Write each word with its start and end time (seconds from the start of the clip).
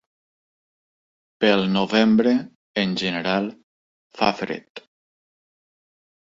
Pel 1.45 1.61
novembre 1.73 2.33
en 2.85 2.97
general 3.03 3.53
fa 4.19 4.33
fred. 4.43 4.85